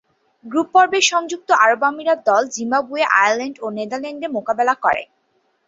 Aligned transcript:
গ্রুপ-পর্বে 0.45 0.99
সংযুক্ত 1.11 1.49
আরব 1.63 1.81
আমিরাত 1.89 2.19
দল 2.29 2.43
জিম্বাবুয়ে, 2.55 3.05
আয়ারল্যান্ড 3.15 3.55
ও 3.61 3.77
নেদারল্যান্ডের 3.77 4.33
মোকাবেলা 4.37 4.73
করে। 4.83 5.03